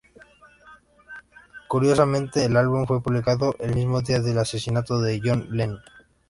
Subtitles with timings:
[1.67, 5.79] Curiosamente el álbum fue publicado el mismo día del asesinato de John Lennon.